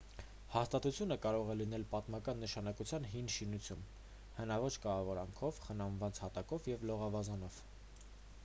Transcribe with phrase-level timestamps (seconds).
[0.51, 3.83] հաստատությունը կարող է լինել պատմական նշանակության հին շինություն
[4.39, 7.61] հնաոճ կահավորանքով խնամված հատակով և լողավազանով